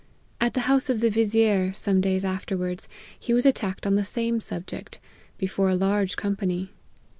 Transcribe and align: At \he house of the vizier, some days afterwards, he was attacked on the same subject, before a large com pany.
At 0.39 0.55
\he 0.55 0.61
house 0.61 0.89
of 0.89 0.99
the 0.99 1.11
vizier, 1.11 1.73
some 1.73 2.01
days 2.01 2.25
afterwards, 2.25 2.89
he 3.19 3.35
was 3.35 3.45
attacked 3.45 3.85
on 3.85 3.93
the 3.93 4.03
same 4.03 4.39
subject, 4.41 4.99
before 5.37 5.69
a 5.69 5.75
large 5.75 6.15
com 6.17 6.35
pany. 6.37 6.69